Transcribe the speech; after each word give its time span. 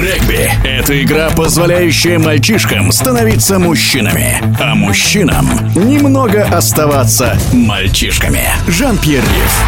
Регби– 0.00 0.50
это 0.64 1.00
игра, 1.00 1.30
позволяющая 1.30 2.18
мальчишкам 2.18 2.90
становиться 2.90 3.60
мужчинами, 3.60 4.42
а 4.60 4.74
мужчинам 4.74 5.46
немного 5.74 6.42
оставаться 6.44 7.38
мальчишками. 7.52 8.42
Жан-Пьер 8.66 9.22
Риф. 9.22 9.62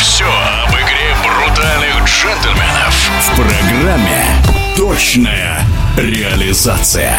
Все 0.00 0.24
об 0.24 0.70
игре 0.70 1.16
брутальных 1.24 2.04
джентльменов 2.06 2.94
в 3.22 3.36
программе 3.36 4.24
«Точная 4.76 5.58
реализация». 5.96 7.18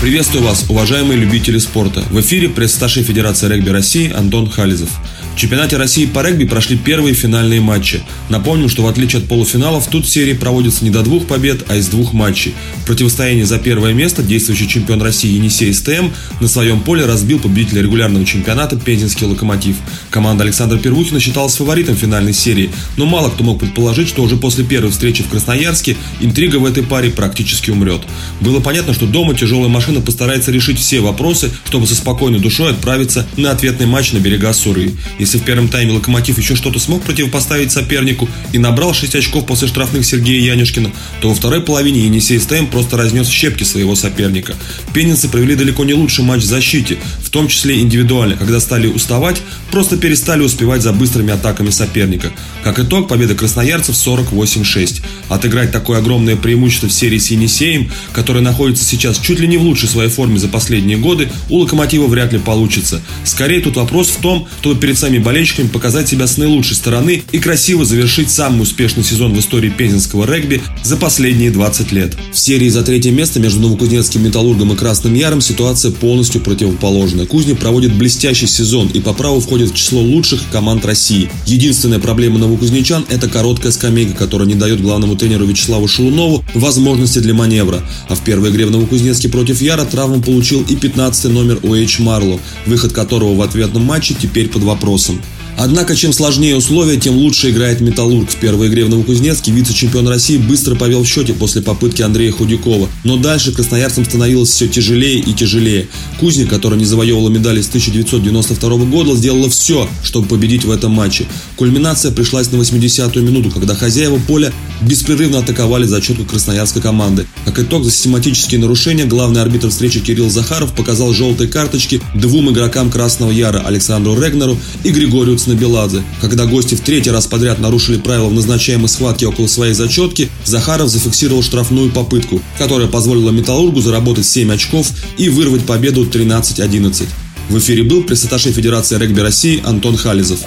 Приветствую 0.00 0.44
вас, 0.44 0.66
уважаемые 0.68 1.18
любители 1.18 1.58
спорта. 1.58 2.02
В 2.10 2.20
эфире 2.20 2.48
пресс-старший 2.48 3.02
Федерации 3.02 3.48
регби 3.48 3.70
России 3.70 4.12
Антон 4.12 4.48
Хализов. 4.48 4.90
Чемпионате 5.38 5.76
России 5.76 6.04
по 6.04 6.26
регби 6.26 6.46
прошли 6.46 6.76
первые 6.76 7.14
финальные 7.14 7.60
матчи. 7.60 8.02
Напомним, 8.28 8.68
что 8.68 8.82
в 8.82 8.88
отличие 8.88 9.22
от 9.22 9.28
полуфиналов, 9.28 9.86
тут 9.86 10.08
серии 10.08 10.32
проводятся 10.32 10.82
не 10.82 10.90
до 10.90 11.04
двух 11.04 11.28
побед, 11.28 11.64
а 11.68 11.76
из 11.76 11.86
двух 11.86 12.12
матчей. 12.12 12.56
В 12.82 12.86
противостоянии 12.86 13.44
за 13.44 13.60
первое 13.60 13.92
место 13.92 14.24
действующий 14.24 14.68
чемпион 14.68 15.00
России 15.00 15.36
Енисей 15.36 15.72
СТМ 15.72 16.08
на 16.40 16.48
своем 16.48 16.80
поле 16.80 17.06
разбил 17.06 17.38
победителя 17.38 17.82
регулярного 17.82 18.26
чемпионата 18.26 18.74
Пензенский 18.74 19.28
Локомотив. 19.28 19.76
Команда 20.10 20.42
Александра 20.42 20.76
Первухина 20.76 21.20
считалась 21.20 21.54
фаворитом 21.54 21.94
финальной 21.94 22.32
серии, 22.32 22.72
но 22.96 23.06
мало 23.06 23.30
кто 23.30 23.44
мог 23.44 23.60
предположить, 23.60 24.08
что 24.08 24.24
уже 24.24 24.36
после 24.36 24.64
первой 24.64 24.90
встречи 24.90 25.22
в 25.22 25.28
Красноярске 25.28 25.96
интрига 26.20 26.56
в 26.56 26.64
этой 26.64 26.82
паре 26.82 27.10
практически 27.10 27.70
умрет. 27.70 28.00
Было 28.40 28.58
понятно, 28.58 28.92
что 28.92 29.06
дома 29.06 29.36
тяжелая 29.36 29.68
машина 29.68 30.00
постарается 30.00 30.50
решить 30.50 30.80
все 30.80 30.98
вопросы, 30.98 31.52
чтобы 31.64 31.86
со 31.86 31.94
спокойной 31.94 32.40
душой 32.40 32.72
отправиться 32.72 33.24
на 33.36 33.52
ответный 33.52 33.86
матч 33.86 34.12
на 34.12 34.18
берега 34.18 34.52
Суры. 34.52 34.94
Если 35.28 35.40
в 35.40 35.44
первом 35.44 35.68
тайме 35.68 35.92
Локомотив 35.92 36.38
еще 36.38 36.56
что-то 36.56 36.78
смог 36.78 37.02
противопоставить 37.02 37.70
сопернику 37.70 38.26
и 38.54 38.58
набрал 38.58 38.94
6 38.94 39.14
очков 39.14 39.44
после 39.44 39.68
штрафных 39.68 40.06
Сергея 40.06 40.54
Янюшкина, 40.54 40.90
то 41.20 41.28
во 41.28 41.34
второй 41.34 41.60
половине 41.60 42.06
Енисей 42.06 42.40
СТМ 42.40 42.64
просто 42.64 42.96
разнес 42.96 43.28
щепки 43.28 43.62
своего 43.62 43.94
соперника. 43.94 44.54
Пенинцы 44.94 45.28
провели 45.28 45.54
далеко 45.54 45.84
не 45.84 45.92
лучший 45.92 46.24
матч 46.24 46.44
в 46.44 46.46
защите, 46.46 46.96
в 47.22 47.28
том 47.28 47.46
числе 47.48 47.78
индивидуально, 47.80 48.38
когда 48.38 48.58
стали 48.58 48.86
уставать, 48.86 49.36
просто 49.70 49.98
перестали 49.98 50.40
успевать 50.40 50.80
за 50.80 50.94
быстрыми 50.94 51.30
атаками 51.34 51.68
соперника. 51.68 52.32
Как 52.64 52.78
итог, 52.78 53.06
победа 53.06 53.34
красноярцев 53.34 53.96
48-6. 53.96 55.02
Отыграть 55.28 55.72
такое 55.72 55.98
огромное 55.98 56.36
преимущество 56.36 56.88
в 56.88 56.92
серии 56.92 57.18
с 57.18 57.30
Енисеем, 57.30 57.92
которая 58.14 58.42
находится 58.42 58.82
сейчас 58.82 59.18
чуть 59.18 59.40
ли 59.40 59.46
не 59.46 59.58
в 59.58 59.62
лучшей 59.62 59.90
своей 59.90 60.08
форме 60.08 60.38
за 60.38 60.48
последние 60.48 60.96
годы, 60.96 61.28
у 61.50 61.58
Локомотива 61.58 62.06
вряд 62.06 62.32
ли 62.32 62.38
получится. 62.38 63.02
Скорее 63.24 63.60
тут 63.60 63.76
вопрос 63.76 64.08
в 64.08 64.22
том, 64.22 64.48
чтобы 64.60 64.80
перед 64.80 64.98
самими 65.08 65.22
болельщиками 65.22 65.68
показать 65.68 66.06
себя 66.06 66.26
с 66.26 66.36
наилучшей 66.36 66.76
стороны 66.76 67.22
и 67.32 67.38
красиво 67.38 67.82
завершить 67.86 68.30
самый 68.30 68.60
успешный 68.60 69.02
сезон 69.02 69.32
в 69.32 69.38
истории 69.38 69.70
пензенского 69.70 70.30
регби 70.30 70.60
за 70.82 70.98
последние 70.98 71.50
20 71.50 71.92
лет. 71.92 72.14
В 72.30 72.38
серии 72.38 72.68
за 72.68 72.82
третье 72.82 73.10
место 73.10 73.40
между 73.40 73.60
Новокузнецким 73.60 74.22
Металлургом 74.22 74.74
и 74.74 74.76
Красным 74.76 75.14
Яром 75.14 75.40
ситуация 75.40 75.92
полностью 75.92 76.42
противоположная. 76.42 77.24
Кузня 77.24 77.54
проводит 77.54 77.94
блестящий 77.94 78.46
сезон 78.46 78.88
и 78.88 79.00
по 79.00 79.14
праву 79.14 79.40
входит 79.40 79.70
в 79.70 79.74
число 79.74 80.02
лучших 80.02 80.42
команд 80.52 80.84
России. 80.84 81.30
Единственная 81.46 82.00
проблема 82.00 82.38
новокузнечан– 82.38 83.06
это 83.08 83.30
короткая 83.30 83.72
скамейка, 83.72 84.12
которая 84.12 84.46
не 84.46 84.56
дает 84.56 84.82
главному 84.82 85.16
тренеру 85.16 85.46
Вячеславу 85.46 85.88
Шелунову 85.88 86.44
возможности 86.52 87.20
для 87.20 87.32
маневра. 87.32 87.82
А 88.10 88.14
в 88.14 88.20
первой 88.20 88.50
игре 88.50 88.66
в 88.66 88.70
Новокузнецке 88.72 89.30
против 89.30 89.62
Яра 89.62 89.86
травму 89.86 90.20
получил 90.20 90.62
и 90.68 90.76
15 90.76 91.32
номер 91.32 91.60
Уэйч 91.62 91.98
Марло, 92.00 92.38
выход 92.66 92.92
которого 92.92 93.34
в 93.34 93.40
ответном 93.40 93.84
матче 93.84 94.14
теперь 94.14 94.48
под 94.48 94.64
вопросом. 94.98 95.20
Однако, 95.60 95.96
чем 95.96 96.12
сложнее 96.12 96.54
условия, 96.54 96.98
тем 96.98 97.16
лучше 97.16 97.50
играет 97.50 97.80
«Металлург». 97.80 98.30
В 98.30 98.36
первой 98.36 98.68
игре 98.68 98.84
в 98.84 98.90
Новокузнецке 98.90 99.50
вице-чемпион 99.50 100.06
России 100.06 100.36
быстро 100.36 100.76
повел 100.76 101.02
в 101.02 101.08
счете 101.08 101.32
после 101.32 101.62
попытки 101.62 102.00
Андрея 102.02 102.30
Худякова. 102.30 102.88
Но 103.02 103.16
дальше 103.16 103.50
красноярцам 103.50 104.04
становилось 104.04 104.50
все 104.50 104.68
тяжелее 104.68 105.18
и 105.18 105.32
тяжелее. 105.32 105.88
Кузник, 106.20 106.48
который 106.48 106.78
не 106.78 106.84
завоевывала 106.84 107.28
медали 107.28 107.60
с 107.60 107.66
1992 107.68 108.84
года, 108.84 109.16
сделала 109.16 109.50
все, 109.50 109.88
чтобы 110.04 110.28
победить 110.28 110.64
в 110.64 110.70
этом 110.70 110.92
матче. 110.92 111.26
Кульминация 111.56 112.12
пришлась 112.12 112.52
на 112.52 112.56
80-ю 112.56 113.22
минуту, 113.22 113.50
когда 113.50 113.74
хозяева 113.74 114.20
поля 114.28 114.52
беспрерывно 114.80 115.38
атаковали 115.38 115.84
зачетку 115.84 116.24
красноярской 116.24 116.82
команды. 116.82 117.26
Как 117.44 117.58
итог, 117.58 117.84
за 117.84 117.90
систематические 117.90 118.60
нарушения 118.60 119.04
главный 119.04 119.42
арбитр 119.42 119.68
встречи 119.68 120.00
Кирилл 120.00 120.30
Захаров 120.30 120.72
показал 120.72 121.12
желтые 121.12 121.48
карточки 121.48 122.00
двум 122.14 122.50
игрокам 122.50 122.90
Красного 122.90 123.30
Яра 123.30 123.60
Александру 123.60 124.20
Регнеру 124.20 124.56
и 124.84 124.90
Григорию 124.90 125.38
Цнабеладзе. 125.38 126.02
Когда 126.20 126.46
гости 126.46 126.74
в 126.74 126.80
третий 126.80 127.10
раз 127.10 127.26
подряд 127.26 127.58
нарушили 127.58 127.98
правила 127.98 128.28
в 128.28 128.34
назначаемой 128.34 128.88
схватке 128.88 129.26
около 129.26 129.46
своей 129.46 129.74
зачетки, 129.74 130.28
Захаров 130.44 130.88
зафиксировал 130.88 131.42
штрафную 131.42 131.90
попытку, 131.90 132.42
которая 132.58 132.88
позволила 132.88 133.30
Металлургу 133.30 133.80
заработать 133.80 134.26
7 134.26 134.52
очков 134.52 134.90
и 135.16 135.28
вырвать 135.28 135.64
победу 135.64 136.04
13-11. 136.04 137.06
В 137.48 137.58
эфире 137.58 137.82
был 137.82 138.02
пресс 138.02 138.26
Федерации 138.28 138.98
регби 138.98 139.20
России 139.20 139.62
Антон 139.64 139.96
Хализов. 139.96 140.40